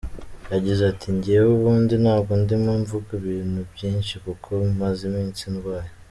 Yagize 0.53 0.81
ati 0.91 1.07
“Njyewe 1.15 1.49
ubundi 1.57 1.93
ntabwo 2.03 2.31
ndimo 2.41 2.71
mvuga 2.81 3.09
ibintu 3.21 3.59
byinshi 3.73 4.13
kuko 4.25 4.49
maze 4.81 5.01
iminsi 5.09 5.43
ndwaye. 5.53 5.89